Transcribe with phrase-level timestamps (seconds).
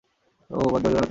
[0.49, 0.99] ওহ, বদদোয়া দিয়ো না তো।